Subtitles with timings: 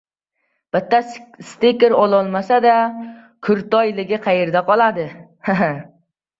[0.75, 1.01] Bitta
[1.49, 2.71] stiker ololmasa,
[3.49, 5.09] «krutoy»ligi qayda qoladi?